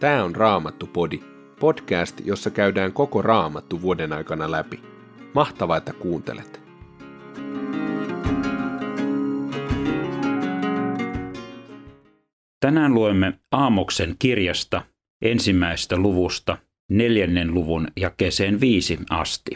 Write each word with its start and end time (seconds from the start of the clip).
Tämä 0.00 0.24
on 0.24 0.36
Raamattu-podi, 0.36 1.20
podcast, 1.60 2.20
jossa 2.24 2.50
käydään 2.50 2.92
koko 2.92 3.22
Raamattu 3.22 3.82
vuoden 3.82 4.12
aikana 4.12 4.50
läpi. 4.50 4.80
Mahtavaa, 5.34 5.76
että 5.76 5.92
kuuntelet! 5.92 6.60
Tänään 12.60 12.94
luemme 12.94 13.38
Aamoksen 13.52 14.16
kirjasta 14.18 14.82
ensimmäisestä 15.22 15.96
luvusta 15.96 16.58
neljännen 16.90 17.54
luvun 17.54 17.88
jakeeseen 17.96 18.60
viisi 18.60 18.98
asti. 19.10 19.50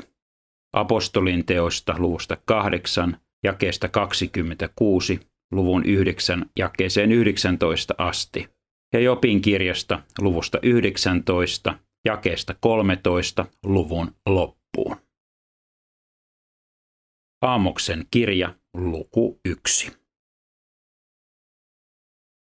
Apostolin 0.73 1.47
teoista 1.47 1.95
luvusta 1.98 2.37
kahdeksan 2.45 3.16
jakeesta 3.45 3.88
26 3.88 5.20
luvun 5.52 5.84
9 5.84 6.47
jakeeseen 6.57 7.12
19 7.12 7.95
asti 7.98 8.59
ja 8.93 9.01
Jopin 9.01 9.43
kirjasta 9.43 10.03
luvusta 10.19 10.59
19 10.62 11.79
jakeesta 12.05 12.55
13 12.61 13.47
luvun 13.65 14.11
loppuun. 14.27 14.97
Aamoksen 17.43 18.07
kirja 18.11 18.55
luku 18.75 19.41
1. 19.45 19.93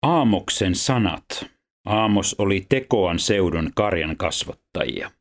Aamoksen 0.02 0.76
sanat. 0.76 1.26
Aamos 1.86 2.36
oli 2.38 2.66
Tekoan 2.70 3.20
seudun 3.20 3.72
karjan 3.76 4.18
kasvattajia. 4.18 5.12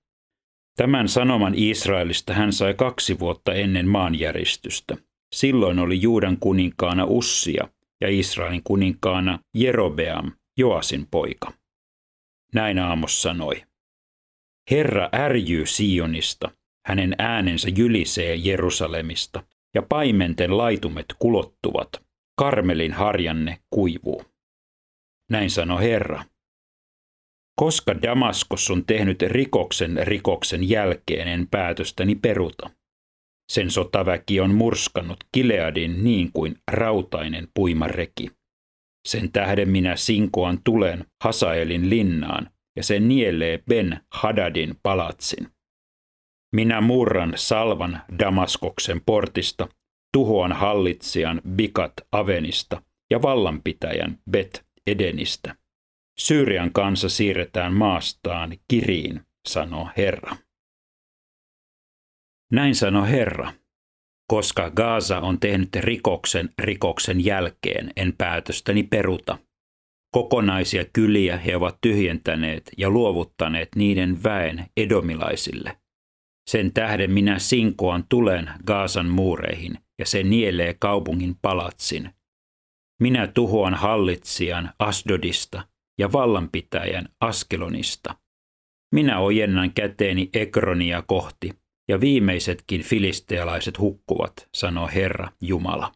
Tämän 0.76 1.08
sanoman 1.08 1.52
Israelista 1.56 2.34
hän 2.34 2.52
sai 2.52 2.74
kaksi 2.74 3.18
vuotta 3.18 3.54
ennen 3.54 3.88
maanjäristystä. 3.88 4.96
Silloin 5.34 5.78
oli 5.78 6.02
Juudan 6.02 6.36
kuninkaana 6.40 7.04
Ussia 7.04 7.68
ja 8.00 8.08
Israelin 8.08 8.62
kuninkaana 8.64 9.38
Jerobeam, 9.54 10.32
Joasin 10.58 11.06
poika. 11.10 11.52
Näin 12.54 12.78
Aamos 12.78 13.22
sanoi. 13.22 13.62
Herra 14.70 15.08
ärjyy 15.14 15.66
Sionista, 15.66 16.50
hänen 16.86 17.14
äänensä 17.18 17.68
jylisee 17.76 18.34
Jerusalemista, 18.34 19.42
ja 19.74 19.82
paimenten 19.82 20.56
laitumet 20.58 21.06
kulottuvat, 21.18 21.88
Karmelin 22.38 22.92
harjanne 22.92 23.58
kuivuu. 23.70 24.24
Näin 25.30 25.50
sanoi 25.50 25.82
Herra. 25.82 26.24
Koska 27.56 28.02
Damaskos 28.02 28.70
on 28.70 28.84
tehnyt 28.84 29.22
rikoksen 29.22 30.00
rikoksen 30.02 30.68
jälkeen, 30.68 31.28
en 31.28 31.48
päätöstäni 31.50 32.14
peruta. 32.14 32.70
Sen 33.52 33.70
sotaväki 33.70 34.40
on 34.40 34.54
murskannut 34.54 35.24
Kileadin 35.32 36.04
niin 36.04 36.32
kuin 36.32 36.58
rautainen 36.72 37.48
puimareki. 37.54 38.30
Sen 39.08 39.32
tähden 39.32 39.68
minä 39.68 39.96
sinkoan 39.96 40.58
tulen 40.64 41.04
Hasaelin 41.24 41.90
linnaan, 41.90 42.50
ja 42.76 42.82
se 42.82 43.00
nielee 43.00 43.58
Ben 43.68 44.00
Hadadin 44.10 44.74
palatsin. 44.82 45.48
Minä 46.56 46.80
murran 46.80 47.32
salvan 47.36 48.02
Damaskoksen 48.18 49.00
portista, 49.06 49.68
tuhoan 50.12 50.52
hallitsijan 50.52 51.42
Bikat 51.48 51.92
Avenista 52.12 52.82
ja 53.10 53.22
vallanpitäjän 53.22 54.18
Bet 54.30 54.66
Edenistä. 54.86 55.54
Syyrian 56.18 56.72
kansa 56.72 57.08
siirretään 57.08 57.72
maastaan 57.72 58.52
Kiriin, 58.68 59.20
sanoo 59.48 59.88
Herra. 59.96 60.36
Näin 62.52 62.74
sanoi 62.74 63.10
Herra. 63.10 63.52
Koska 64.26 64.70
Gaza 64.70 65.20
on 65.20 65.40
tehnyt 65.40 65.68
rikoksen 65.76 66.50
rikoksen 66.58 67.24
jälkeen, 67.24 67.90
en 67.96 68.14
päätöstäni 68.18 68.82
peruta. 68.82 69.38
Kokonaisia 70.14 70.84
kyliä 70.92 71.36
he 71.36 71.56
ovat 71.56 71.78
tyhjentäneet 71.80 72.70
ja 72.78 72.90
luovuttaneet 72.90 73.68
niiden 73.76 74.22
väen 74.22 74.66
edomilaisille. 74.76 75.76
Sen 76.50 76.72
tähden 76.72 77.10
minä 77.10 77.38
sinkoan 77.38 78.04
tulen 78.08 78.50
Gaasan 78.66 79.08
muureihin 79.08 79.78
ja 79.98 80.06
se 80.06 80.22
nielee 80.22 80.76
kaupungin 80.80 81.36
palatsin. 81.42 82.10
Minä 83.00 83.26
tuhoan 83.26 83.74
hallitsijan 83.74 84.70
Asdodista 84.78 85.62
ja 85.98 86.12
vallanpitäjän 86.12 87.08
Askelonista. 87.20 88.14
Minä 88.94 89.18
ojennan 89.18 89.72
käteeni 89.72 90.30
Ekronia 90.32 91.02
kohti 91.02 91.50
ja 91.88 92.00
viimeisetkin 92.00 92.82
filistealaiset 92.82 93.78
hukkuvat, 93.78 94.48
sanoo 94.54 94.88
Herra 94.94 95.28
Jumala. 95.40 95.92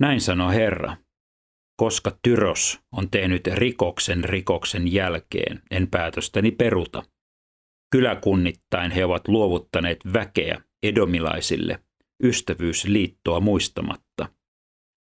Näin 0.00 0.20
sanoo 0.20 0.50
Herra, 0.50 0.96
koska 1.76 2.18
Tyros 2.22 2.80
on 2.92 3.10
tehnyt 3.10 3.46
rikoksen 3.46 4.24
rikoksen 4.24 4.92
jälkeen, 4.92 5.62
en 5.70 5.88
päätöstäni 5.90 6.50
peruta. 6.50 7.02
Kyläkunnittain 7.92 8.90
he 8.90 9.04
ovat 9.04 9.28
luovuttaneet 9.28 9.98
väkeä 10.12 10.62
edomilaisille, 10.82 11.82
ystävyysliittoa 12.24 13.40
muistamatta. 13.40 14.28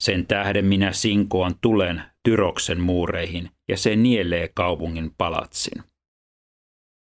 Sen 0.02 0.26
tähden 0.26 0.64
minä 0.64 0.92
sinkoan 0.92 1.54
tulen 1.60 2.02
Tyroksen 2.22 2.80
muureihin 2.80 3.50
ja 3.68 3.76
se 3.76 3.96
nielee 3.96 4.48
kaupungin 4.54 5.14
palatsin. 5.18 5.82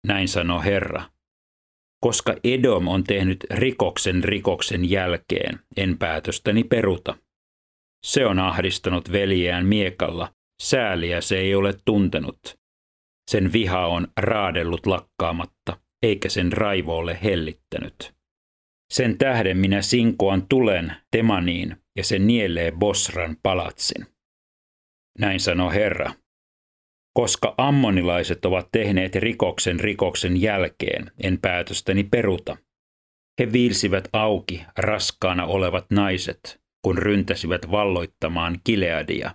Näin 0.06 0.28
sanoo 0.28 0.60
Herra, 0.60 1.02
koska 2.00 2.34
Edom 2.44 2.88
on 2.88 3.04
tehnyt 3.04 3.44
rikoksen 3.50 4.24
rikoksen 4.24 4.90
jälkeen, 4.90 5.58
en 5.76 5.98
päätöstäni 5.98 6.64
peruta. 6.64 7.16
Se 8.06 8.26
on 8.26 8.38
ahdistanut 8.38 9.12
veljeään 9.12 9.66
miekalla, 9.66 10.32
sääliä 10.62 11.20
se 11.20 11.38
ei 11.38 11.54
ole 11.54 11.74
tuntenut. 11.84 12.58
Sen 13.30 13.52
viha 13.52 13.86
on 13.86 14.08
raadellut 14.16 14.86
lakkaamatta, 14.86 15.80
eikä 16.02 16.28
sen 16.28 16.52
raivo 16.52 16.96
ole 16.96 17.18
hellittänyt. 17.22 18.14
Sen 18.92 19.18
tähden 19.18 19.58
minä 19.58 19.82
sinkoan 19.82 20.46
tulen 20.48 20.96
Temaniin 21.10 21.76
ja 21.96 22.04
se 22.04 22.18
nielee 22.18 22.72
Bosran 22.72 23.36
palatsin. 23.42 24.06
Näin 25.18 25.40
sanoo 25.40 25.70
Herra, 25.70 26.12
koska 27.18 27.54
ammonilaiset 27.56 28.44
ovat 28.44 28.68
tehneet 28.72 29.14
rikoksen 29.14 29.80
rikoksen 29.80 30.40
jälkeen, 30.40 31.10
en 31.22 31.38
päätöstäni 31.38 32.04
peruta. 32.04 32.56
He 33.40 33.52
viilsivät 33.52 34.08
auki 34.12 34.64
raskaana 34.76 35.46
olevat 35.46 35.86
naiset, 35.90 36.60
kun 36.84 36.98
ryntäsivät 36.98 37.70
valloittamaan 37.70 38.58
Kileadia. 38.64 39.34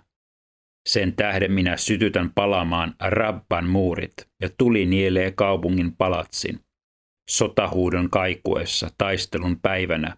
Sen 0.88 1.16
tähden 1.16 1.52
minä 1.52 1.76
sytytän 1.76 2.30
palamaan 2.34 2.94
Rabban 3.00 3.68
muurit 3.68 4.14
ja 4.42 4.48
tuli 4.58 4.86
nielee 4.86 5.30
kaupungin 5.30 5.96
palatsin. 5.96 6.60
Sotahuudon 7.30 8.10
kaikuessa 8.10 8.90
taistelun 8.98 9.60
päivänä, 9.60 10.16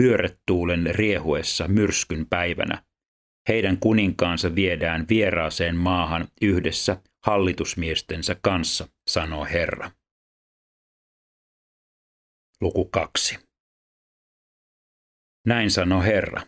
pyöretuulen 0.00 0.86
riehuessa 0.94 1.68
myrskyn 1.68 2.26
päivänä, 2.30 2.82
heidän 3.48 3.78
kuninkaansa 3.78 4.54
viedään 4.54 5.06
vieraaseen 5.08 5.76
maahan 5.76 6.28
yhdessä 6.42 6.96
hallitusmiestensä 7.26 8.36
kanssa, 8.42 8.88
sanoo 9.08 9.44
Herra. 9.44 9.90
Luku 12.60 12.84
2. 12.84 13.38
Näin 15.46 15.70
sanoo 15.70 16.02
Herra. 16.02 16.42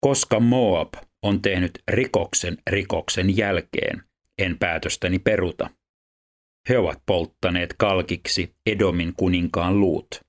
Koska 0.00 0.40
Moab 0.40 0.94
on 1.22 1.42
tehnyt 1.42 1.82
rikoksen 1.88 2.58
rikoksen 2.70 3.36
jälkeen, 3.36 4.02
en 4.38 4.58
päätöstäni 4.58 5.18
peruta. 5.18 5.70
He 6.68 6.78
ovat 6.78 7.02
polttaneet 7.06 7.74
kalkiksi 7.78 8.56
Edomin 8.66 9.12
kuninkaan 9.16 9.80
luut. 9.80 10.20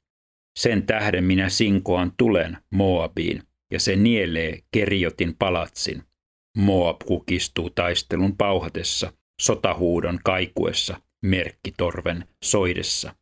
Sen 0.59 0.85
tähden 0.85 1.23
minä 1.23 1.49
sinkoan 1.49 2.11
tulen 2.17 2.57
Moabiin 2.71 3.43
ja 3.71 3.79
se 3.79 3.95
nielee 3.95 4.59
Keriotin 4.71 5.35
palatsin. 5.35 6.03
Moab 6.57 7.01
kukistuu 7.05 7.69
taistelun 7.69 8.37
pauhatessa, 8.37 9.13
sotahuudon 9.41 10.19
kaikuessa, 10.23 11.01
merkkitorven 11.25 12.27
soidessa. 12.43 13.15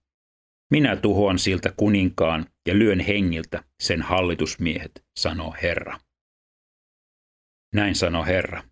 Minä 0.72 0.96
tuhoan 0.96 1.40
siltä 1.40 1.74
kuninkaan 1.78 2.46
ja 2.68 2.80
lyön 2.80 3.00
hengiltä 3.00 3.64
sen 3.82 4.02
hallitusmiehet, 4.02 5.06
sanoo 5.20 5.56
Herra. 5.62 6.00
Näin 7.76 7.96
sanoo 7.96 8.26
Herra. 8.26 8.64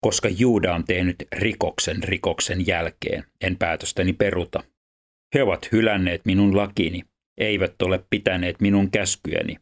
Koska 0.00 0.28
Juuda 0.28 0.74
on 0.74 0.84
tehnyt 0.84 1.16
rikoksen 1.32 2.02
rikoksen 2.02 2.66
jälkeen, 2.66 3.24
en 3.40 3.56
päätöstäni 3.56 4.12
peruta. 4.12 4.62
He 5.34 5.42
ovat 5.42 5.72
hylänneet 5.72 6.24
minun 6.24 6.56
lakini, 6.56 7.02
eivät 7.38 7.82
ole 7.82 8.04
pitäneet 8.10 8.60
minun 8.60 8.90
käskyäni, 8.90 9.56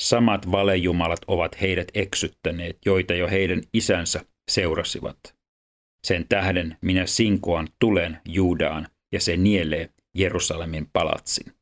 Samat 0.00 0.52
valejumalat 0.52 1.20
ovat 1.26 1.60
heidät 1.60 1.88
eksyttäneet, 1.94 2.78
joita 2.86 3.14
jo 3.14 3.28
heidän 3.28 3.62
isänsä 3.72 4.24
seurasivat. 4.50 5.35
Sen 6.06 6.28
tähden 6.28 6.76
minä 6.80 7.06
sinkoan 7.06 7.68
tulen 7.78 8.20
Juudaan 8.24 8.88
ja 9.12 9.20
se 9.20 9.36
nielee 9.36 9.90
Jerusalemin 10.14 10.86
palatsin. 10.92 11.52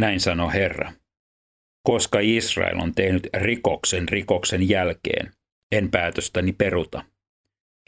Näin 0.00 0.20
sanoi 0.20 0.52
Herra. 0.52 0.92
Koska 1.86 2.18
Israel 2.22 2.78
on 2.78 2.94
tehnyt 2.94 3.26
rikoksen 3.34 4.08
rikoksen 4.08 4.68
jälkeen, 4.68 5.32
en 5.72 5.90
päätöstäni 5.90 6.52
peruta. 6.52 7.04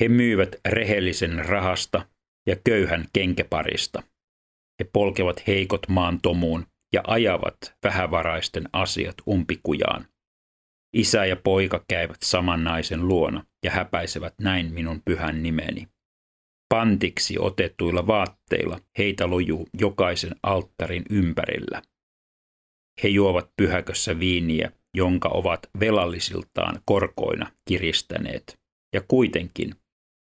He 0.03 0.09
myyvät 0.09 0.57
rehellisen 0.69 1.45
rahasta 1.45 2.09
ja 2.47 2.57
köyhän 2.65 3.05
kenkeparista. 3.13 4.03
He 4.81 4.85
polkevat 4.93 5.47
heikot 5.47 5.89
maan 5.89 6.21
tomuun 6.21 6.67
ja 6.93 7.01
ajavat 7.07 7.57
vähävaraisten 7.85 8.69
asiat 8.73 9.17
umpikujaan. 9.29 10.10
Isä 10.93 11.27
ja 11.27 11.37
poika 11.37 11.85
käyvät 11.89 12.23
saman 12.23 12.65
naisen 12.65 13.09
luona 13.09 13.45
ja 13.65 13.71
häpäisevät 13.71 14.35
näin 14.41 14.73
minun 14.73 15.03
pyhän 15.05 15.43
nimeni. 15.43 15.89
Pantiksi 16.69 17.39
otetuilla 17.39 18.07
vaatteilla 18.07 18.79
heitä 18.99 19.31
lojuu 19.31 19.69
jokaisen 19.81 20.35
alttarin 20.43 21.05
ympärillä. 21.11 21.83
He 23.03 23.09
juovat 23.09 23.51
pyhäkössä 23.57 24.19
viiniä, 24.19 24.73
jonka 24.95 25.29
ovat 25.29 25.71
velallisiltaan 25.81 26.81
korkoina 26.85 27.51
kiristäneet. 27.69 28.59
Ja 28.95 29.01
kuitenkin 29.09 29.75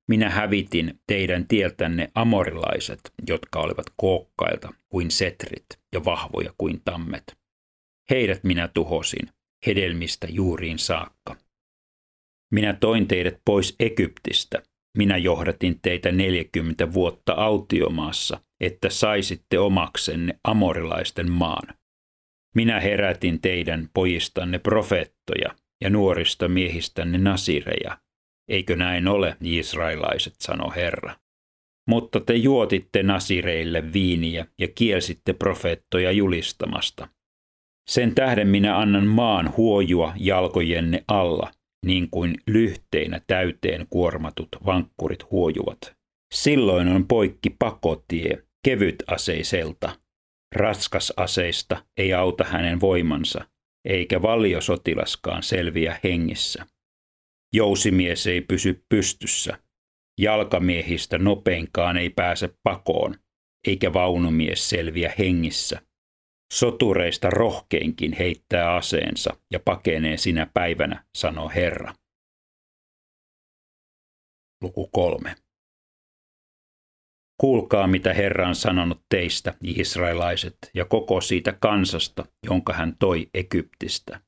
minä 0.08 0.30
hävitin 0.30 1.00
teidän 1.06 1.48
tieltänne 1.48 2.10
amorilaiset, 2.14 3.00
jotka 3.28 3.60
olivat 3.60 3.86
kookkailta 3.96 4.72
kuin 4.88 5.10
setrit 5.10 5.66
ja 5.92 6.04
vahvoja 6.04 6.54
kuin 6.58 6.80
tammet. 6.84 7.38
Heidät 8.10 8.44
minä 8.44 8.68
tuhosin, 8.68 9.28
hedelmistä 9.66 10.26
juuriin 10.30 10.78
saakka. 10.78 11.36
Minä 12.52 12.72
toin 12.72 13.08
teidät 13.08 13.40
pois 13.44 13.76
Egyptistä. 13.80 14.62
Minä 14.98 15.16
johdatin 15.16 15.78
teitä 15.82 16.12
40 16.12 16.92
vuotta 16.92 17.32
autiomaassa, 17.32 18.40
että 18.60 18.90
saisitte 18.90 19.58
omaksenne 19.58 20.38
amorilaisten 20.44 21.30
maan. 21.30 21.74
Minä 22.54 22.80
herätin 22.80 23.40
teidän 23.40 23.88
pojistanne 23.94 24.58
profeettoja 24.58 25.54
ja 25.80 25.90
nuorista 25.90 26.48
miehistänne 26.48 27.18
nasireja. 27.18 27.98
Eikö 28.48 28.76
näin 28.76 29.08
ole, 29.08 29.36
israelaiset, 29.40 30.34
sano 30.38 30.70
Herra. 30.70 31.16
Mutta 31.88 32.20
te 32.20 32.34
juotitte 32.34 33.02
nasireille 33.02 33.92
viiniä 33.92 34.46
ja 34.58 34.68
kielsitte 34.68 35.32
profeettoja 35.32 36.12
julistamasta. 36.12 37.08
Sen 37.90 38.14
tähden 38.14 38.48
minä 38.48 38.78
annan 38.78 39.06
maan 39.06 39.56
huojua 39.56 40.12
jalkojenne 40.16 41.04
alla, 41.08 41.50
niin 41.86 42.10
kuin 42.10 42.34
lyhteinä 42.46 43.20
täyteen 43.26 43.86
kuormatut 43.90 44.48
vankkurit 44.66 45.30
huojuvat. 45.30 45.80
Silloin 46.34 46.88
on 46.88 47.08
poikki 47.08 47.50
pakotie, 47.58 48.42
kevyt 48.64 48.96
aseiselta. 49.06 49.96
Raskas 50.56 51.12
aseista 51.16 51.84
ei 51.96 52.14
auta 52.14 52.44
hänen 52.44 52.80
voimansa, 52.80 53.44
eikä 53.88 54.22
valiosotilaskaan 54.22 55.42
selviä 55.42 56.00
hengissä. 56.04 56.66
Jousimies 57.54 58.26
ei 58.26 58.40
pysy 58.40 58.84
pystyssä. 58.88 59.58
Jalkamiehistä 60.20 61.18
nopeinkaan 61.18 61.96
ei 61.96 62.10
pääse 62.10 62.50
pakoon, 62.62 63.14
eikä 63.66 63.92
vaunumies 63.92 64.68
selviä 64.68 65.12
hengissä. 65.18 65.89
Sotureista 66.52 67.30
rohkeinkin 67.30 68.12
heittää 68.12 68.74
aseensa 68.74 69.36
ja 69.52 69.60
pakenee 69.60 70.16
sinä 70.16 70.46
päivänä, 70.54 71.04
sanoo 71.18 71.48
Herra. 71.48 71.94
Luku 74.62 74.86
kolme. 74.86 75.34
Kuulkaa, 77.40 77.86
mitä 77.86 78.14
Herra 78.14 78.48
on 78.48 78.54
sanonut 78.54 79.00
teistä, 79.08 79.54
israelaiset, 79.64 80.56
ja 80.74 80.84
koko 80.84 81.20
siitä 81.20 81.52
kansasta, 81.52 82.24
jonka 82.46 82.72
hän 82.72 82.96
toi 82.98 83.30
Egyptistä. 83.34 84.20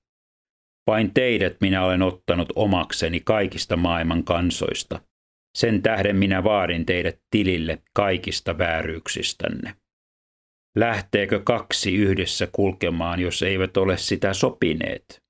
Vain 0.86 1.14
teidät 1.14 1.56
minä 1.60 1.84
olen 1.84 2.02
ottanut 2.02 2.52
omakseni 2.56 3.20
kaikista 3.20 3.76
maailman 3.76 4.24
kansoista. 4.24 5.00
Sen 5.58 5.82
tähden 5.82 6.16
minä 6.16 6.44
vaadin 6.44 6.86
teidät 6.86 7.20
tilille 7.30 7.82
kaikista 7.94 8.58
vääryyksistänne. 8.58 9.81
Lähteekö 10.76 11.40
kaksi 11.44 11.94
yhdessä 11.94 12.48
kulkemaan, 12.52 13.20
jos 13.20 13.42
eivät 13.42 13.76
ole 13.76 13.96
sitä 13.96 14.34
sopineet? 14.34 15.22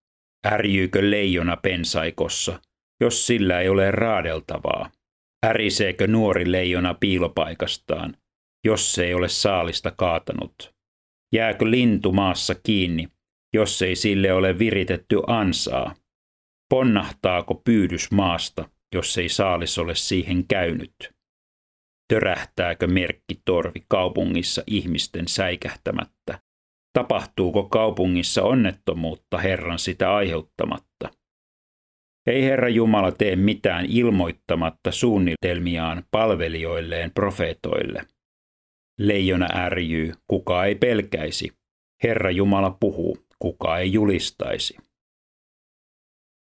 Ärjyykö 0.47 1.11
leijona 1.11 1.57
pensaikossa, 1.57 2.61
jos 3.01 3.27
sillä 3.27 3.61
ei 3.61 3.69
ole 3.69 3.91
raadeltavaa? 3.91 4.91
Äriseekö 5.47 6.07
nuori 6.07 6.53
leijona 6.53 6.95
piilopaikastaan, 6.95 8.17
jos 8.67 8.93
se 8.93 9.05
ei 9.05 9.15
ole 9.15 9.29
saalista 9.29 9.93
kaatanut? 9.97 10.75
Jääkö 11.35 11.71
lintu 11.71 12.13
maassa 12.13 12.55
kiinni, 12.55 13.09
jos 13.55 13.83
ei 13.83 13.97
sille 13.97 14.33
ole 14.33 14.59
viritetty 14.59 15.21
ansaa? 15.27 15.95
Ponnahtaako 16.71 17.55
pyydys 17.55 18.11
maasta, 18.11 18.69
jos 18.95 19.19
ei 19.19 19.29
saalis 19.29 19.79
ole 19.79 19.95
siihen 19.95 20.47
käynyt? 20.47 21.12
Törähtääkö 22.09 22.87
merkkitorvi 22.87 23.85
kaupungissa 23.89 24.63
ihmisten 24.67 25.29
säikähtämättä? 25.29 26.41
Tapahtuuko 26.93 27.63
kaupungissa 27.63 28.43
onnettomuutta 28.43 29.39
Herran 29.39 29.79
sitä 29.79 30.15
aiheuttamatta? 30.15 31.11
Ei 32.27 32.43
Herra 32.43 32.69
Jumala 32.69 33.13
tee 33.13 33.37
mitään 33.37 33.87
ilmoittamatta 33.89 34.93
suunnitelmiaan 34.93 36.05
palvelijoilleen 36.11 37.11
profeetoille. 37.11 38.05
Leijona 38.99 39.49
ärjyy, 39.55 40.13
kuka 40.27 40.65
ei 40.65 40.75
pelkäisi. 40.75 41.53
Herra 42.03 42.31
Jumala 42.31 42.77
puhuu, 42.81 43.19
kuka 43.39 43.79
ei 43.79 43.93
julistaisi. 43.93 44.77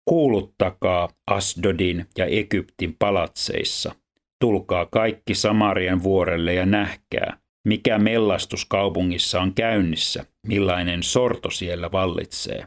Kuuluttakaa 0.10 1.10
Asdodin 1.28 2.06
ja 2.18 2.25
Egyptin 2.25 2.96
palatseissa. 3.00 3.96
Tulkaa 4.41 4.86
kaikki 4.86 5.36
Samarian 5.36 6.03
vuorelle 6.03 6.53
ja 6.53 6.65
nähkää, 6.65 7.38
mikä 7.68 7.97
mellastus 7.97 8.65
kaupungissa 8.65 9.41
on 9.41 9.53
käynnissä, 9.53 10.25
millainen 10.47 11.03
sorto 11.03 11.50
siellä 11.50 11.91
vallitsee. 11.91 12.65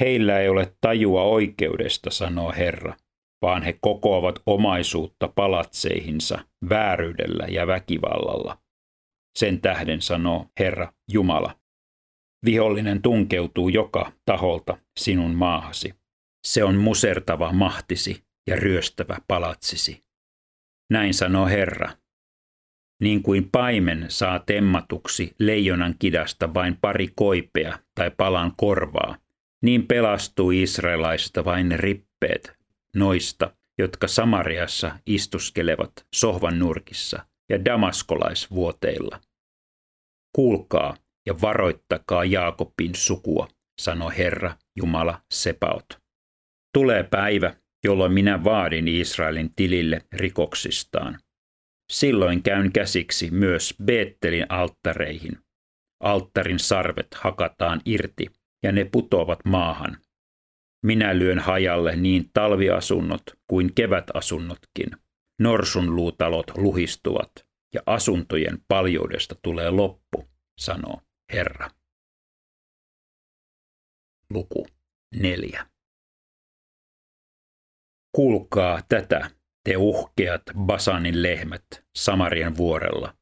Heillä 0.00 0.38
ei 0.38 0.48
ole 0.48 0.76
tajua 0.80 1.22
oikeudesta, 1.22 2.10
sanoo 2.10 2.52
Herra, 2.52 2.94
vaan 3.42 3.62
he 3.62 3.78
kokoavat 3.80 4.42
omaisuutta 4.46 5.28
palatseihinsa 5.34 6.38
vääryydellä 6.68 7.46
ja 7.48 7.66
väkivallalla. 7.66 8.58
Sen 9.38 9.60
tähden 9.60 10.02
sanoo 10.02 10.46
Herra 10.58 10.92
Jumala. 11.12 11.58
Vihollinen 12.44 13.02
tunkeutuu 13.02 13.68
joka 13.68 14.12
taholta 14.24 14.78
sinun 15.00 15.34
maahasi. 15.34 15.94
Se 16.46 16.64
on 16.64 16.76
musertava 16.76 17.52
mahtisi 17.52 18.24
ja 18.50 18.56
ryöstävä 18.56 19.16
palatsisi. 19.28 20.05
Näin 20.90 21.14
sanoo 21.14 21.46
Herra. 21.46 21.92
Niin 23.00 23.22
kuin 23.22 23.50
paimen 23.52 24.06
saa 24.08 24.38
temmatuksi 24.38 25.34
leijonan 25.38 25.94
kidasta 25.98 26.54
vain 26.54 26.76
pari 26.80 27.08
koipea 27.14 27.78
tai 27.94 28.10
palan 28.16 28.52
korvaa, 28.56 29.16
niin 29.62 29.86
pelastuu 29.86 30.50
israelaisista 30.50 31.44
vain 31.44 31.78
rippeet 31.78 32.56
noista, 32.94 33.56
jotka 33.78 34.08
Samariassa 34.08 34.98
istuskelevat 35.06 35.92
sohvan 36.14 36.58
nurkissa 36.58 37.26
ja 37.48 37.64
damaskolaisvuoteilla. 37.64 39.20
Kuulkaa 40.32 40.96
ja 41.26 41.40
varoittakaa 41.40 42.24
Jaakobin 42.24 42.94
sukua, 42.94 43.48
sanoi 43.80 44.16
Herra 44.18 44.56
Jumala 44.76 45.20
Sepaot. 45.30 45.86
Tulee 46.74 47.02
päivä, 47.02 47.54
jolloin 47.84 48.12
minä 48.12 48.44
vaadin 48.44 48.88
Israelin 48.88 49.54
tilille 49.56 50.02
rikoksistaan. 50.12 51.18
Silloin 51.92 52.42
käyn 52.42 52.72
käsiksi 52.72 53.30
myös 53.30 53.74
Beettelin 53.84 54.46
alttareihin. 54.48 55.38
Alttarin 56.02 56.58
sarvet 56.58 57.14
hakataan 57.14 57.80
irti 57.84 58.26
ja 58.62 58.72
ne 58.72 58.84
putoavat 58.84 59.38
maahan. 59.44 59.98
Minä 60.86 61.18
lyön 61.18 61.38
hajalle 61.38 61.96
niin 61.96 62.30
talviasunnot 62.32 63.22
kuin 63.50 63.74
kevätasunnotkin. 63.74 64.90
Norsun 65.40 65.96
luutalot 65.96 66.46
luhistuvat 66.56 67.32
ja 67.74 67.82
asuntojen 67.86 68.58
paljoudesta 68.68 69.34
tulee 69.42 69.70
loppu, 69.70 70.28
sanoo 70.58 71.00
Herra. 71.32 71.70
Luku 74.30 74.66
4. 75.14 75.66
Kuulkaa 78.16 78.80
tätä, 78.88 79.30
te 79.64 79.76
uhkeat 79.76 80.42
Basanin 80.58 81.22
lehmät 81.22 81.66
Samarien 81.96 82.56
vuorella. 82.56 83.14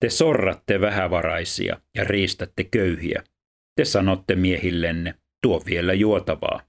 Te 0.00 0.10
sorratte 0.10 0.80
vähävaraisia 0.80 1.80
ja 1.94 2.04
riistätte 2.04 2.64
köyhiä. 2.64 3.22
Te 3.76 3.84
sanotte 3.84 4.36
miehillenne, 4.36 5.14
tuo 5.42 5.62
vielä 5.66 5.92
juotavaa. 5.92 6.60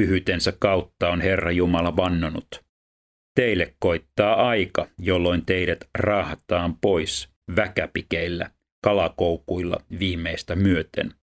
Pyhytensä 0.00 0.52
kautta 0.58 1.08
on 1.08 1.20
Herra 1.20 1.50
Jumala 1.50 1.96
vannonut. 1.96 2.64
Teille 3.34 3.74
koittaa 3.78 4.48
aika, 4.48 4.88
jolloin 4.98 5.46
teidät 5.46 5.88
raahataan 5.98 6.76
pois 6.80 7.28
väkäpikeillä, 7.56 8.50
kalakoukuilla 8.84 9.78
viimeistä 9.98 10.56
myöten. 10.56 11.14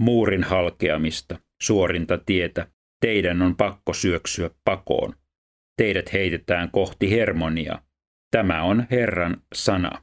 Muurin 0.00 0.44
halkeamista, 0.44 1.38
suorinta 1.62 2.18
tietä, 2.18 2.66
teidän 3.00 3.42
on 3.42 3.56
pakko 3.56 3.92
syöksyä 3.92 4.50
pakoon. 4.64 5.14
teidät 5.76 6.12
heitetään 6.12 6.70
kohti 6.70 7.10
Hermonia. 7.10 7.82
Tämä 8.30 8.62
on 8.62 8.86
Herran 8.90 9.36
sana. 9.54 10.02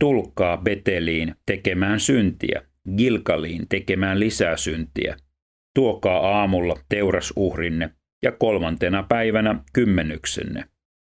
Tulkaa 0.00 0.56
Beteliin 0.56 1.34
tekemään 1.46 2.00
syntiä, 2.00 2.62
Gilkaliin 2.96 3.68
tekemään 3.68 4.20
lisää 4.20 4.56
syntiä. 4.56 5.16
Tuokaa 5.74 6.38
aamulla 6.38 6.76
teurasuhrinne 6.88 7.90
ja 8.22 8.32
kolmantena 8.32 9.02
päivänä 9.02 9.64
kymmenyksenne. 9.72 10.64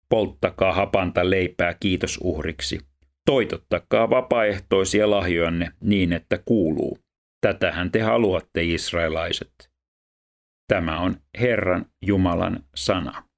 Polttakaa 0.10 0.74
hapanta 0.74 1.30
leipää 1.30 1.74
kiitosuhriksi. 1.80 2.80
Toitottakaa 3.26 4.10
vapaaehtoisia 4.10 5.10
lahjojanne 5.10 5.72
niin, 5.84 6.14
että 6.14 6.40
kuuluu. 6.46 6.98
Tätähän 7.42 7.92
te 7.92 8.02
haluatte, 8.02 8.64
israelaiset. 8.64 9.71
Tämä 10.72 11.00
on 11.00 11.22
Herran 11.40 11.86
Jumalan 12.06 12.64
sana. 12.76 13.30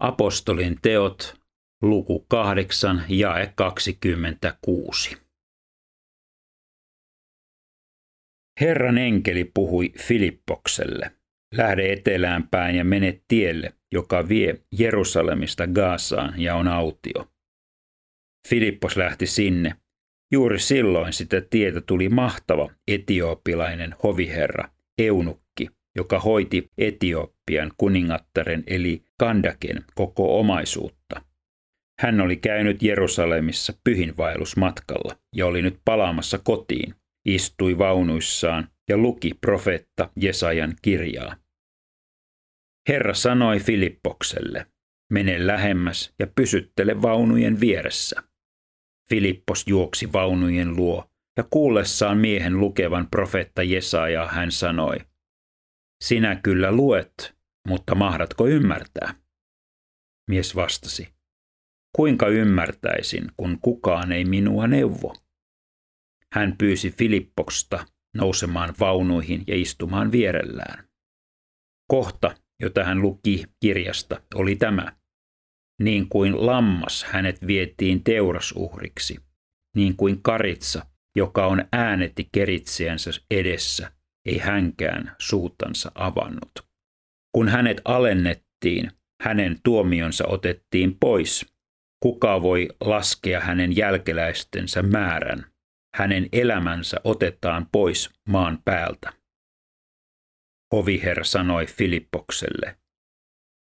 Apostolin 0.00 0.80
teot, 0.82 1.34
luku 1.82 2.26
8, 2.28 3.04
jae 3.08 3.52
26. 3.56 5.16
Herran 8.60 8.98
enkeli 8.98 9.44
puhui 9.44 9.92
Filippokselle. 10.06 11.10
Lähde 11.54 11.92
etelään 11.92 12.48
päin 12.48 12.76
ja 12.76 12.84
mene 12.84 13.22
tielle, 13.28 13.74
joka 13.92 14.28
vie 14.28 14.64
Jerusalemista 14.78 15.66
Gaasaan 15.66 16.40
ja 16.40 16.56
on 16.56 16.68
autio. 16.68 17.32
Filippos 18.48 18.96
lähti 18.96 19.26
sinne. 19.26 19.76
Juuri 20.32 20.58
silloin 20.58 21.12
sitä 21.12 21.40
tietä 21.40 21.80
tuli 21.80 22.08
mahtava 22.08 22.70
etiopilainen 22.88 23.94
hoviherra, 24.02 24.68
Eunukki, 24.98 25.68
joka 25.96 26.18
hoiti 26.18 26.70
Etiopian 26.78 27.70
kuningattaren 27.76 28.64
eli 28.66 29.04
Kandaken 29.18 29.84
koko 29.94 30.40
omaisuutta. 30.40 31.22
Hän 32.00 32.20
oli 32.20 32.36
käynyt 32.36 32.82
Jerusalemissa 32.82 33.72
pyhinvaellusmatkalla 33.84 35.16
ja 35.36 35.46
oli 35.46 35.62
nyt 35.62 35.80
palaamassa 35.84 36.38
kotiin, 36.38 36.94
istui 37.24 37.78
vaunuissaan 37.78 38.68
ja 38.88 38.96
luki 38.96 39.34
profeetta 39.40 40.10
Jesajan 40.16 40.74
kirjaa. 40.82 41.36
Herra 42.88 43.14
sanoi 43.14 43.60
Filippokselle, 43.60 44.66
mene 45.12 45.46
lähemmäs 45.46 46.14
ja 46.18 46.26
pysyttele 46.26 47.02
vaunujen 47.02 47.60
vieressä. 47.60 48.22
Filippos 49.10 49.64
juoksi 49.66 50.12
vaunujen 50.12 50.76
luo, 50.76 51.10
ja 51.36 51.44
kuullessaan 51.50 52.18
miehen 52.18 52.60
lukevan 52.60 53.08
profeetta 53.10 53.62
Jesajaa 53.62 54.28
hän 54.28 54.52
sanoi, 54.52 54.96
Sinä 56.04 56.36
kyllä 56.36 56.72
luet, 56.72 57.36
mutta 57.68 57.94
mahdatko 57.94 58.46
ymmärtää? 58.46 59.14
Mies 60.30 60.56
vastasi, 60.56 61.08
Kuinka 61.96 62.28
ymmärtäisin, 62.28 63.24
kun 63.36 63.58
kukaan 63.60 64.12
ei 64.12 64.24
minua 64.24 64.66
neuvo? 64.66 65.16
Hän 66.34 66.54
pyysi 66.58 66.90
Filippoksta 66.90 67.86
nousemaan 68.16 68.74
vaunuihin 68.80 69.44
ja 69.46 69.56
istumaan 69.56 70.12
vierellään. 70.12 70.88
Kohta, 71.90 72.34
jota 72.60 72.84
hän 72.84 73.02
luki 73.02 73.44
kirjasta, 73.60 74.22
oli 74.34 74.56
tämä. 74.56 74.99
Niin 75.82 76.08
kuin 76.08 76.46
lammas 76.46 77.04
hänet 77.04 77.46
vietiin 77.46 78.04
teurasuhriksi, 78.04 79.18
niin 79.76 79.96
kuin 79.96 80.22
karitsa, 80.22 80.86
joka 81.16 81.46
on 81.46 81.64
äänetti 81.72 82.28
keritsijänsä 82.32 83.10
edessä, 83.30 83.92
ei 84.26 84.38
hänkään 84.38 85.16
suutansa 85.18 85.92
avannut. 85.94 86.50
Kun 87.34 87.48
hänet 87.48 87.80
alennettiin, 87.84 88.90
hänen 89.22 89.60
tuomionsa 89.64 90.24
otettiin 90.26 90.96
pois. 91.00 91.46
Kuka 92.02 92.42
voi 92.42 92.68
laskea 92.80 93.40
hänen 93.40 93.76
jälkeläistensä 93.76 94.82
määrän? 94.82 95.46
Hänen 95.96 96.28
elämänsä 96.32 96.96
otetaan 97.04 97.68
pois 97.72 98.10
maan 98.28 98.58
päältä. 98.64 99.12
Hoviherra 100.72 101.24
sanoi 101.24 101.66
Filippokselle, 101.66 102.79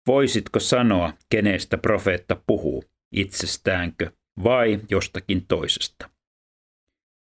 Voisitko 0.07 0.59
sanoa, 0.59 1.13
kenestä 1.29 1.77
profeetta 1.77 2.41
puhuu, 2.47 2.83
itsestäänkö 3.11 4.11
vai 4.43 4.79
jostakin 4.89 5.47
toisesta? 5.47 6.09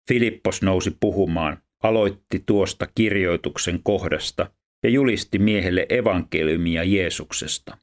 Filippos 0.08 0.62
nousi 0.62 0.98
puhumaan, 1.00 1.62
aloitti 1.84 2.44
tuosta 2.46 2.88
kirjoituksen 2.96 3.84
kohdasta 3.84 4.52
ja 4.84 4.90
julisti 4.90 5.40
miehelle 5.40 5.86
evankeliumia 5.90 6.84
Jeesuksesta. 6.84 7.78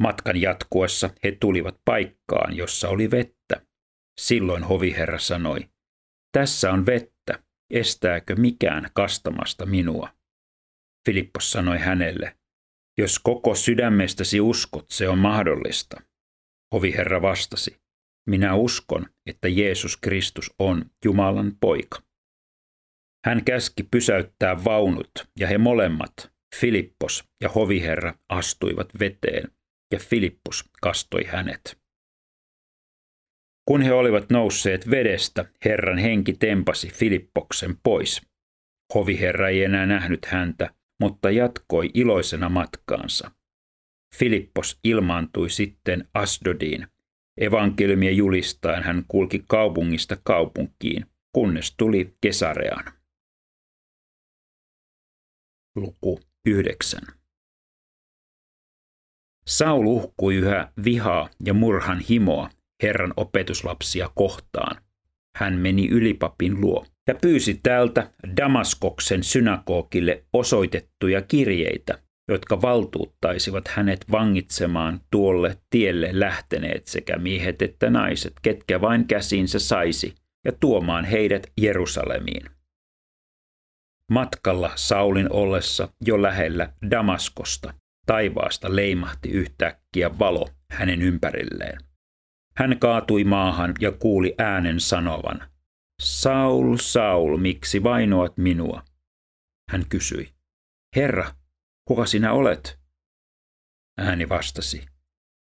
Matkan 0.00 0.40
jatkuessa 0.40 1.10
he 1.24 1.32
tulivat 1.40 1.80
paikkaan, 1.84 2.56
jossa 2.56 2.88
oli 2.88 3.10
vettä. 3.10 3.66
Silloin 4.20 4.62
hoviherra 4.62 5.18
sanoi, 5.18 5.68
tässä 6.32 6.72
on 6.72 6.86
vettä, 6.86 7.42
estääkö 7.70 8.36
mikään 8.36 8.90
kastamasta 8.94 9.66
minua? 9.66 10.08
Filippos 11.06 11.50
sanoi 11.50 11.78
hänelle, 11.78 12.36
jos 12.98 13.18
koko 13.18 13.54
sydämestäsi 13.54 14.40
uskot, 14.40 14.90
se 14.90 15.08
on 15.08 15.18
mahdollista. 15.18 16.00
Hoviherra 16.74 17.22
vastasi, 17.22 17.76
minä 18.30 18.54
uskon, 18.54 19.06
että 19.26 19.48
Jeesus 19.48 19.96
Kristus 19.96 20.54
on 20.58 20.90
Jumalan 21.04 21.56
poika. 21.60 22.02
Hän 23.26 23.44
käski 23.44 23.82
pysäyttää 23.82 24.64
vaunut 24.64 25.10
ja 25.38 25.46
he 25.46 25.58
molemmat, 25.58 26.32
Filippos 26.60 27.24
ja 27.42 27.48
hoviherra, 27.48 28.14
astuivat 28.28 28.88
veteen 29.00 29.50
ja 29.92 29.98
Filippus 29.98 30.64
kastoi 30.82 31.24
hänet. 31.24 31.78
Kun 33.68 33.82
he 33.82 33.92
olivat 33.92 34.30
nousseet 34.30 34.90
vedestä, 34.90 35.44
Herran 35.64 35.98
henki 35.98 36.32
tempasi 36.32 36.88
Filippoksen 36.88 37.76
pois. 37.82 38.22
Hoviherra 38.94 39.48
ei 39.48 39.64
enää 39.64 39.86
nähnyt 39.86 40.24
häntä, 40.24 40.74
mutta 41.00 41.30
jatkoi 41.30 41.90
iloisena 41.94 42.48
matkaansa. 42.48 43.30
Filippos 44.14 44.78
ilmaantui 44.84 45.50
sitten 45.50 46.08
Asdodiin. 46.14 46.86
Evankeliumia 47.40 48.10
julistaen 48.10 48.82
hän 48.82 49.04
kulki 49.08 49.44
kaupungista 49.48 50.16
kaupunkiin, 50.24 51.06
kunnes 51.32 51.74
tuli 51.76 52.16
Kesareaan. 52.20 52.92
Luku 55.76 56.20
9. 56.48 57.00
Saul 59.46 59.86
uhkui 59.86 60.34
yhä 60.34 60.72
vihaa 60.84 61.28
ja 61.44 61.54
murhan 61.54 62.00
himoa 62.00 62.50
Herran 62.82 63.12
opetuslapsia 63.16 64.10
kohtaan. 64.14 64.84
Hän 65.36 65.54
meni 65.54 65.88
ylipapin 65.88 66.60
luo 66.60 66.86
ja 67.08 67.14
pyysi 67.14 67.60
täältä 67.62 68.10
Damaskoksen 68.36 69.22
synagogille 69.22 70.24
osoitettuja 70.32 71.22
kirjeitä, 71.22 71.98
jotka 72.28 72.62
valtuuttaisivat 72.62 73.68
hänet 73.68 74.10
vangitsemaan 74.10 75.00
tuolle 75.10 75.56
tielle 75.70 76.08
lähteneet 76.12 76.86
sekä 76.86 77.16
miehet 77.16 77.62
että 77.62 77.90
naiset, 77.90 78.32
ketkä 78.42 78.80
vain 78.80 79.06
käsinsä 79.06 79.58
saisi, 79.58 80.14
ja 80.44 80.52
tuomaan 80.52 81.04
heidät 81.04 81.46
Jerusalemiin. 81.60 82.50
Matkalla 84.10 84.72
Saulin 84.74 85.32
ollessa 85.32 85.88
jo 86.06 86.22
lähellä 86.22 86.72
Damaskosta 86.90 87.74
taivaasta 88.06 88.76
leimahti 88.76 89.28
yhtäkkiä 89.28 90.18
valo 90.18 90.48
hänen 90.70 91.02
ympärilleen. 91.02 91.78
Hän 92.56 92.78
kaatui 92.78 93.24
maahan 93.24 93.74
ja 93.80 93.92
kuuli 93.92 94.34
äänen 94.38 94.80
sanovan, 94.80 95.48
Saul, 96.02 96.76
Saul, 96.76 97.36
miksi 97.36 97.82
vainoat 97.82 98.36
minua? 98.36 98.82
Hän 99.70 99.84
kysyi, 99.88 100.34
Herra, 100.96 101.34
kuka 101.88 102.06
sinä 102.06 102.32
olet? 102.32 102.80
Ääni 103.98 104.28
vastasi, 104.28 104.86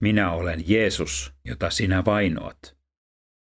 minä 0.03 0.33
olen 0.33 0.65
Jeesus, 0.67 1.33
jota 1.45 1.71
sinä 1.71 2.05
vainoat. 2.05 2.77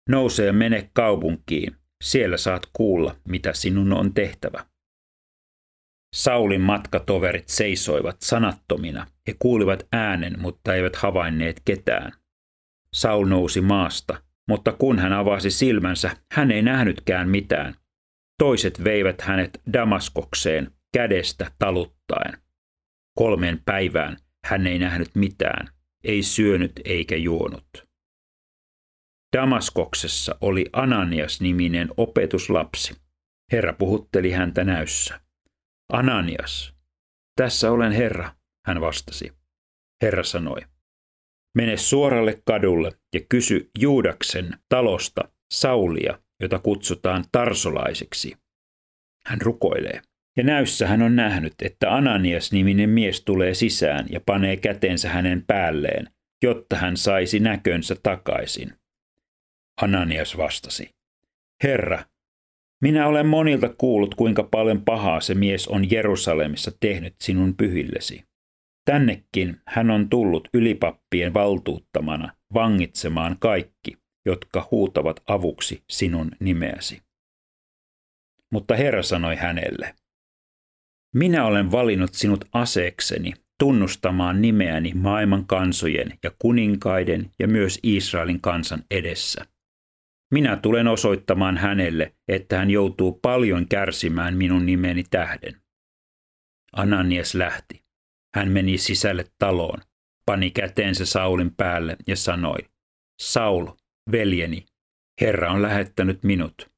Nouse 0.09 0.45
ja 0.45 0.53
mene 0.53 0.89
kaupunkiin, 0.93 1.75
siellä 2.03 2.37
saat 2.37 2.61
kuulla, 2.73 3.15
mitä 3.27 3.53
sinun 3.53 3.93
on 3.93 4.13
tehtävä. 4.13 4.65
Saulin 6.15 6.61
matkatoverit 6.61 7.49
seisoivat 7.49 8.21
sanattomina. 8.21 9.07
He 9.27 9.35
kuulivat 9.39 9.87
äänen, 9.91 10.39
mutta 10.39 10.75
eivät 10.75 10.95
havainneet 10.95 11.61
ketään. 11.65 12.11
Saul 12.93 13.25
nousi 13.25 13.61
maasta, 13.61 14.23
mutta 14.51 14.71
kun 14.71 14.99
hän 14.99 15.13
avasi 15.13 15.51
silmänsä, 15.51 16.17
hän 16.31 16.51
ei 16.51 16.61
nähnytkään 16.61 17.29
mitään. 17.29 17.75
Toiset 18.39 18.83
veivät 18.83 19.21
hänet 19.21 19.61
Damaskokseen 19.73 20.71
kädestä 20.93 21.51
taluttaen. 21.59 22.41
Kolmeen 23.17 23.61
päivään 23.65 24.17
hän 24.45 24.67
ei 24.67 24.79
nähnyt 24.79 25.09
mitään, 25.15 25.67
ei 26.03 26.23
syönyt 26.23 26.71
eikä 26.85 27.15
juonut. 27.15 27.69
Damaskoksessa 29.37 30.35
oli 30.41 30.65
Ananias-niminen 30.73 31.89
opetuslapsi. 31.97 32.95
Herra 33.51 33.73
puhutteli 33.73 34.31
häntä 34.31 34.63
näyssä. 34.63 35.21
Ananias, 35.93 36.73
tässä 37.35 37.71
olen 37.71 37.91
Herra, 37.91 38.35
hän 38.67 38.81
vastasi. 38.81 39.33
Herra 40.01 40.23
sanoi, 40.23 40.61
mene 41.55 41.77
suoralle 41.77 42.41
kadulle 42.45 42.91
ja 43.13 43.19
kysy 43.29 43.69
Juudaksen 43.79 44.53
talosta 44.69 45.21
Saulia, 45.53 46.19
jota 46.41 46.59
kutsutaan 46.59 47.25
tarsolaiseksi. 47.31 48.35
Hän 49.25 49.41
rukoilee. 49.41 50.01
Ja 50.37 50.43
näyssä 50.43 50.87
hän 50.87 51.01
on 51.01 51.15
nähnyt, 51.15 51.53
että 51.61 51.95
Ananias-niminen 51.95 52.89
mies 52.89 53.21
tulee 53.25 53.53
sisään 53.53 54.05
ja 54.09 54.21
panee 54.25 54.57
kätensä 54.57 55.09
hänen 55.09 55.43
päälleen, 55.47 56.07
jotta 56.43 56.75
hän 56.75 56.97
saisi 56.97 57.39
näkönsä 57.39 57.95
takaisin. 58.03 58.73
Ananias 59.81 60.37
vastasi, 60.37 60.89
Herra, 61.63 62.03
minä 62.81 63.07
olen 63.07 63.25
monilta 63.25 63.69
kuullut, 63.77 64.15
kuinka 64.15 64.43
paljon 64.43 64.81
pahaa 64.81 65.21
se 65.21 65.35
mies 65.35 65.67
on 65.67 65.91
Jerusalemissa 65.91 66.71
tehnyt 66.79 67.15
sinun 67.21 67.57
pyhillesi. 67.57 68.23
Tännekin 68.91 69.61
hän 69.67 69.89
on 69.89 70.09
tullut 70.09 70.47
ylipappien 70.53 71.33
valtuuttamana 71.33 72.35
vangitsemaan 72.53 73.35
kaikki, 73.39 73.97
jotka 74.25 74.67
huutavat 74.71 75.23
avuksi 75.27 75.83
sinun 75.89 76.31
nimeäsi. 76.39 77.01
Mutta 78.51 78.75
Herra 78.75 79.03
sanoi 79.03 79.35
hänelle, 79.35 79.95
minä 81.15 81.45
olen 81.45 81.71
valinnut 81.71 82.13
sinut 82.13 82.45
aseekseni 82.53 83.33
tunnustamaan 83.59 84.41
nimeäni 84.41 84.93
maailman 84.93 85.45
kansojen 85.45 86.19
ja 86.23 86.31
kuninkaiden 86.39 87.31
ja 87.39 87.47
myös 87.47 87.79
Israelin 87.83 88.41
kansan 88.41 88.83
edessä. 88.91 89.45
Minä 90.31 90.55
tulen 90.55 90.87
osoittamaan 90.87 91.57
hänelle, 91.57 92.15
että 92.27 92.57
hän 92.57 92.69
joutuu 92.69 93.19
paljon 93.21 93.67
kärsimään 93.67 94.37
minun 94.37 94.65
nimeni 94.65 95.03
tähden. 95.03 95.61
Ananias 96.73 97.35
lähti. 97.35 97.80
Hän 98.35 98.51
meni 98.51 98.77
sisälle 98.77 99.25
taloon, 99.39 99.81
pani 100.25 100.51
käteensä 100.51 101.05
Saulin 101.05 101.55
päälle 101.55 101.97
ja 102.07 102.15
sanoi, 102.15 102.57
Saul, 103.21 103.67
veljeni, 104.11 104.65
Herra 105.21 105.51
on 105.51 105.61
lähettänyt 105.61 106.23
minut. 106.23 106.71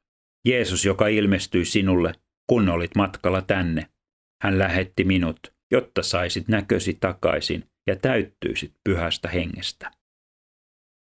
Jeesus, 0.48 0.86
joka 0.86 1.08
ilmestyi 1.08 1.66
sinulle, 1.66 2.14
kun 2.48 2.70
olit 2.70 2.96
matkalla 2.96 3.42
tänne. 3.42 3.90
Hän 4.42 4.60
lähetti 4.60 5.04
minut, 5.04 5.54
jotta 5.72 6.04
saisit 6.04 6.48
näkösi 6.48 6.94
takaisin 6.94 7.64
ja 7.88 7.96
täyttyisit 7.96 8.74
pyhästä 8.84 9.30
hengestä. 9.30 9.92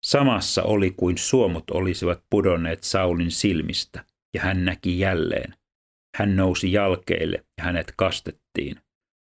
Samassa 0.05 0.63
oli 0.63 0.91
kuin 0.91 1.17
suomut 1.17 1.71
olisivat 1.71 2.23
pudonneet 2.29 2.83
Saulin 2.83 3.31
silmistä, 3.31 4.05
ja 4.33 4.41
hän 4.41 4.65
näki 4.65 4.99
jälleen. 4.99 5.55
Hän 6.17 6.35
nousi 6.35 6.71
jalkeille 6.71 7.45
ja 7.57 7.63
hänet 7.63 7.93
kastettiin. 7.97 8.82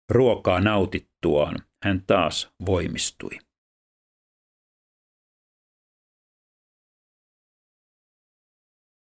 Ruokaa 0.09 0.61
nautittuaan 0.61 1.55
hän 1.83 2.03
taas 2.07 2.53
voimistui. 2.65 3.39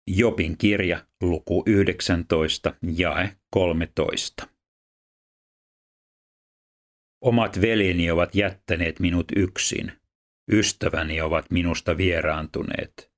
Jopin 0.06 0.58
kirja, 0.58 1.06
luku 1.22 1.62
19, 1.66 2.74
jae 2.96 3.36
13. 3.50 4.48
Omat 7.24 7.60
veljeni 7.60 8.10
ovat 8.10 8.34
jättäneet 8.34 9.00
minut 9.00 9.26
yksin. 9.36 9.92
Ystäväni 10.52 11.20
ovat 11.20 11.50
minusta 11.50 11.96
vieraantuneet. 11.96 13.12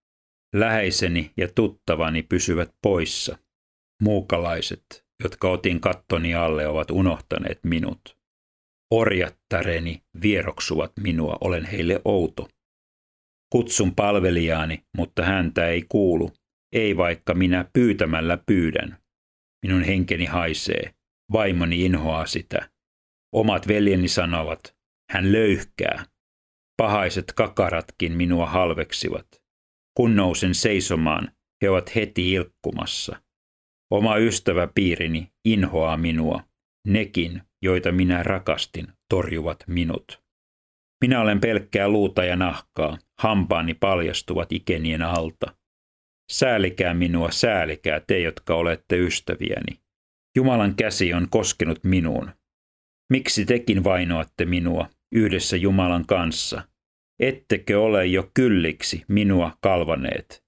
Läheiseni 0.54 1.32
ja 1.36 1.48
tuttavani 1.54 2.22
pysyvät 2.22 2.70
poissa. 2.82 3.38
Muukalaiset, 4.02 5.09
jotka 5.22 5.50
otin 5.50 5.80
kattoni 5.80 6.34
alle, 6.34 6.66
ovat 6.66 6.90
unohtaneet 6.90 7.58
minut. 7.64 8.16
Orjattareni 8.94 10.02
vieroksuvat 10.22 10.92
minua, 11.00 11.38
olen 11.40 11.64
heille 11.64 12.00
outo. 12.04 12.48
Kutsun 13.52 13.94
palvelijaani, 13.94 14.84
mutta 14.96 15.24
häntä 15.24 15.68
ei 15.68 15.82
kuulu, 15.88 16.32
ei 16.72 16.96
vaikka 16.96 17.34
minä 17.34 17.64
pyytämällä 17.72 18.38
pyydän. 18.46 18.98
Minun 19.66 19.82
henkeni 19.82 20.24
haisee, 20.24 20.94
vaimoni 21.32 21.84
inhoaa 21.84 22.26
sitä. 22.26 22.70
Omat 23.34 23.68
veljeni 23.68 24.08
sanovat, 24.08 24.60
hän 25.10 25.32
löyhkää. 25.32 26.04
Pahaiset 26.76 27.32
kakaratkin 27.32 28.12
minua 28.12 28.46
halveksivat. 28.46 29.26
Kun 29.96 30.16
nousen 30.16 30.54
seisomaan, 30.54 31.32
he 31.62 31.70
ovat 31.70 31.94
heti 31.94 32.32
ilkkumassa. 32.32 33.22
Oma 33.90 34.16
ystäväpiirini 34.16 35.32
inhoaa 35.44 35.96
minua. 35.96 36.42
Nekin, 36.86 37.42
joita 37.62 37.92
minä 37.92 38.22
rakastin, 38.22 38.88
torjuvat 39.08 39.64
minut. 39.66 40.22
Minä 41.04 41.20
olen 41.20 41.40
pelkkää 41.40 41.88
luuta 41.88 42.24
ja 42.24 42.36
nahkaa, 42.36 42.98
hampaani 43.18 43.74
paljastuvat 43.74 44.52
ikenien 44.52 45.02
alta. 45.02 45.54
Säälikää 46.32 46.94
minua, 46.94 47.30
säälikää 47.30 48.00
te, 48.00 48.20
jotka 48.20 48.54
olette 48.54 48.96
ystäviäni. 48.96 49.80
Jumalan 50.36 50.74
käsi 50.74 51.14
on 51.14 51.28
koskenut 51.30 51.84
minuun. 51.84 52.30
Miksi 53.12 53.44
tekin 53.44 53.84
vainoatte 53.84 54.44
minua 54.44 54.88
yhdessä 55.12 55.56
Jumalan 55.56 56.06
kanssa? 56.06 56.62
Ettekö 57.20 57.80
ole 57.80 58.06
jo 58.06 58.30
kylliksi 58.34 59.04
minua 59.08 59.52
kalvaneet? 59.60 60.44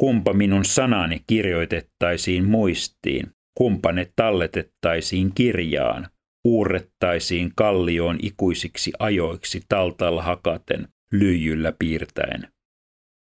Kumpa 0.00 0.32
minun 0.32 0.64
sanani 0.64 1.22
kirjoitettaisiin 1.26 2.44
muistiin, 2.44 3.26
kumpa 3.54 3.92
ne 3.92 4.12
talletettaisiin 4.16 5.34
kirjaan, 5.34 6.08
uurrettaisiin 6.44 7.52
kallioon 7.56 8.18
ikuisiksi 8.22 8.92
ajoiksi 8.98 9.62
taltalla 9.68 10.22
hakaten, 10.22 10.88
lyijyllä 11.12 11.72
piirtäen. 11.78 12.48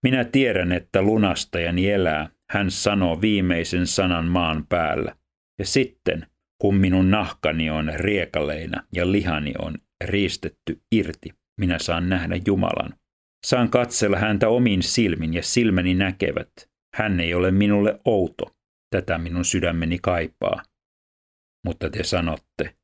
Minä 0.04 0.24
tiedän, 0.24 0.72
että 0.72 1.02
lunastajani 1.02 1.90
elää, 1.90 2.30
hän 2.52 2.72
sanoo 2.72 3.22
viimeisen 3.22 3.88
sanan 3.88 4.26
maan 4.26 4.66
päällä. 4.70 5.16
Ja 5.60 5.66
sitten, 5.66 6.28
kun 6.62 6.76
minun 6.76 7.12
nahkani 7.12 7.70
on 7.70 7.92
riekaleina 7.96 8.84
ja 8.92 9.12
lihani 9.12 9.54
on 9.60 9.78
riistetty 10.04 10.82
irti, 10.92 11.30
minä 11.60 11.80
saan 11.80 12.10
nähdä 12.10 12.36
Jumalan. 12.46 12.94
Saan 13.46 13.70
katsella 13.70 14.18
häntä 14.18 14.50
omin 14.50 14.84
silmin 14.84 15.34
ja 15.34 15.44
silmäni 15.44 15.94
näkevät. 15.94 16.52
Hän 16.96 17.20
ei 17.20 17.34
ole 17.34 17.52
minulle 17.52 18.00
outo. 18.06 18.56
Tätä 18.96 19.18
minun 19.18 19.46
sydämeni 19.46 20.00
kaipaa. 20.02 20.64
Mutta 21.66 21.90
te 21.90 22.04
sanotte, 22.04 22.76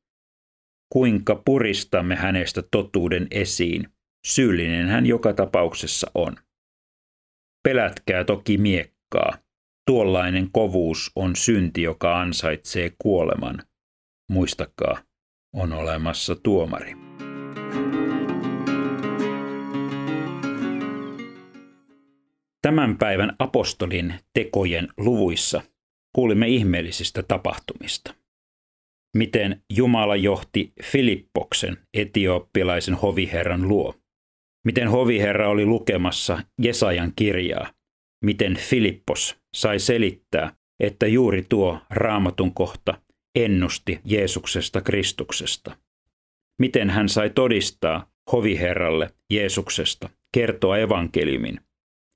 kuinka 0.92 1.42
puristamme 1.44 2.16
hänestä 2.16 2.62
totuuden 2.70 3.26
esiin. 3.30 3.88
Syyllinen 4.26 4.88
hän 4.88 5.06
joka 5.06 5.32
tapauksessa 5.32 6.10
on. 6.14 6.36
Pelätkää 7.68 8.24
toki 8.24 8.58
miekkaa. 8.58 9.38
Tuollainen 9.86 10.50
kovuus 10.52 11.12
on 11.16 11.36
synti, 11.36 11.82
joka 11.82 12.20
ansaitsee 12.20 12.92
kuoleman. 12.98 13.62
Muistakaa, 14.30 15.02
on 15.54 15.72
olemassa 15.72 16.36
tuomari. 16.36 16.96
Tämän 22.62 22.98
päivän 22.98 23.36
apostolin 23.38 24.14
tekojen 24.34 24.88
luvuissa 24.96 25.62
kuulimme 26.14 26.48
ihmeellisistä 26.48 27.22
tapahtumista. 27.22 28.14
Miten 29.16 29.62
Jumala 29.76 30.16
johti 30.16 30.72
Filippoksen 30.82 31.78
etiooppilaisen 31.94 32.94
hoviherran 32.94 33.68
luo. 33.68 33.94
Miten 34.64 34.88
hoviherra 34.88 35.48
oli 35.48 35.66
lukemassa 35.66 36.38
Jesajan 36.62 37.12
kirjaa. 37.16 37.72
Miten 38.24 38.56
Filippos 38.56 39.36
sai 39.54 39.78
selittää, 39.78 40.56
että 40.80 41.06
juuri 41.06 41.42
tuo 41.48 41.78
raamatun 41.90 42.54
kohta 42.54 43.00
ennusti 43.34 44.00
Jeesuksesta 44.04 44.80
Kristuksesta. 44.80 45.76
Miten 46.58 46.90
hän 46.90 47.08
sai 47.08 47.30
todistaa 47.30 48.10
hoviherralle 48.32 49.10
Jeesuksesta, 49.32 50.08
kertoa 50.34 50.78
evankeliumin– 50.78 51.60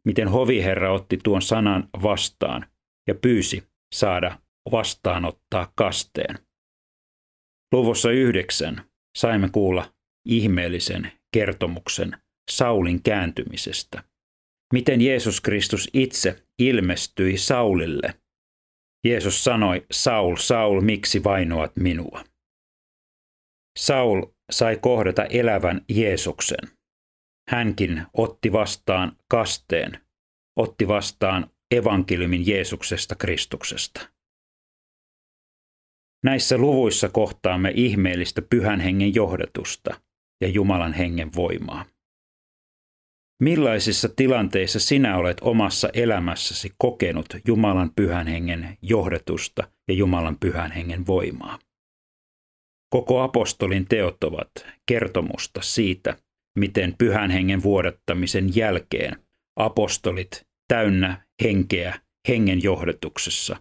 miten 0.06 0.28
hoviherra 0.28 0.92
otti 0.92 1.18
tuon 1.24 1.42
sanan 1.42 1.88
vastaan 2.02 2.66
ja 3.08 3.14
pyysi 3.14 3.62
saada 3.94 4.38
vastaanottaa 4.72 5.72
kasteen. 5.74 6.38
Luvussa 7.72 8.10
yhdeksän 8.10 8.84
saimme 9.18 9.48
kuulla 9.48 9.94
ihmeellisen 10.24 11.12
kertomuksen 11.34 12.16
Saulin 12.50 13.02
kääntymisestä. 13.02 14.04
Miten 14.72 15.00
Jeesus 15.00 15.40
Kristus 15.40 15.90
itse 15.92 16.42
ilmestyi 16.58 17.38
Saulille. 17.38 18.14
Jeesus 19.06 19.44
sanoi, 19.44 19.86
Saul, 19.92 20.36
Saul, 20.36 20.80
miksi 20.80 21.24
vainoat 21.24 21.76
minua? 21.76 22.24
Saul 23.78 24.22
sai 24.52 24.76
kohdata 24.76 25.24
elävän 25.24 25.84
Jeesuksen. 25.88 26.76
Hänkin 27.48 28.06
otti 28.12 28.52
vastaan 28.52 29.16
kasteen, 29.28 30.00
otti 30.56 30.88
vastaan 30.88 31.50
evankeliumin 31.70 32.46
Jeesuksesta 32.46 33.14
Kristuksesta. 33.14 34.08
Näissä 36.24 36.58
luvuissa 36.58 37.08
kohtaamme 37.08 37.72
ihmeellistä 37.74 38.42
pyhän 38.42 38.80
hengen 38.80 39.14
johdatusta 39.14 40.00
ja 40.40 40.48
Jumalan 40.48 40.92
hengen 40.92 41.30
voimaa. 41.36 41.84
Millaisissa 43.42 44.08
tilanteissa 44.08 44.80
sinä 44.80 45.16
olet 45.16 45.36
omassa 45.40 45.88
elämässäsi 45.92 46.72
kokenut 46.78 47.26
Jumalan 47.46 47.90
pyhän 47.96 48.26
hengen 48.26 48.78
johdatusta 48.82 49.70
ja 49.88 49.94
Jumalan 49.94 50.36
pyhän 50.38 50.70
hengen 50.72 51.06
voimaa? 51.06 51.58
Koko 52.90 53.20
apostolin 53.20 53.86
teot 53.88 54.24
ovat 54.24 54.50
kertomusta 54.86 55.62
siitä, 55.62 56.16
miten 56.56 56.94
pyhän 56.98 57.30
hengen 57.30 57.62
vuodattamisen 57.62 58.56
jälkeen 58.56 59.26
apostolit 59.56 60.46
täynnä 60.68 61.26
henkeä 61.44 62.00
hengen 62.28 62.62
johdatuksessa 62.62 63.56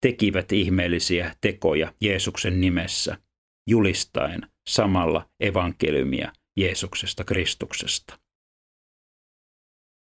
tekivät 0.00 0.52
ihmeellisiä 0.52 1.34
tekoja 1.40 1.94
Jeesuksen 2.00 2.60
nimessä, 2.60 3.18
julistaen 3.66 4.40
samalla 4.68 5.30
evankeliumia 5.40 6.32
Jeesuksesta 6.56 7.24
Kristuksesta. 7.24 8.18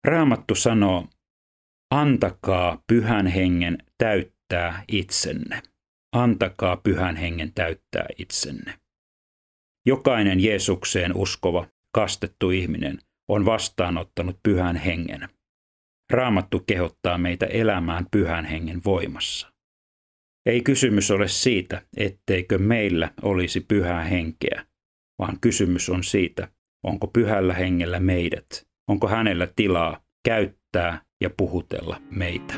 Raamattu 0.05 0.55
sanoo, 0.55 1.07
antakaa 1.91 2.83
pyhän 2.87 3.27
hengen 3.27 3.79
täyttää 3.99 4.85
itsenne. 4.89 5.63
Antakaa 6.13 6.77
pyhän 6.77 7.17
hengen 7.17 7.53
täyttää 7.55 8.07
itsenne. 8.19 8.81
Jokainen 9.87 10.41
Jeesukseen 10.41 11.17
uskova, 11.17 11.67
kastettu 11.93 12.51
ihminen 12.51 12.99
on 13.29 13.45
vastaanottanut 13.45 14.39
pyhän 14.43 14.77
hengen. 14.77 15.29
Raamattu 16.11 16.61
kehottaa 16.67 17.19
meitä 17.19 17.47
elämään 17.47 18.07
pyhän 18.11 18.45
hengen 18.45 18.81
voimassa. 18.85 19.53
Ei 20.47 20.63
kysymys 20.63 21.11
ole 21.11 21.29
siitä, 21.29 21.83
etteikö 21.97 22.59
meillä 22.59 23.11
olisi 23.23 23.61
pyhää 23.61 24.05
henkeä, 24.05 24.67
vaan 25.19 25.41
kysymys 25.41 25.89
on 25.89 26.05
siitä, 26.05 26.49
onko 26.85 27.07
pyhällä 27.07 27.55
hengellä 27.55 28.01
meidät, 28.01 28.67
onko 28.89 29.09
hänellä 29.09 29.49
tilaa 29.57 30.01
käyttää 30.25 31.03
ja 31.21 31.31
puhutella 31.31 32.03
meitä. 32.11 32.55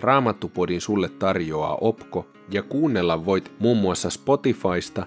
Raamattupodin 0.00 0.80
sulle 0.80 1.08
tarjoaa 1.08 1.78
Opko 1.80 2.28
ja 2.50 2.62
kuunnella 2.62 3.24
voit 3.24 3.52
muun 3.58 3.76
muassa 3.76 4.10
Spotifysta, 4.10 5.06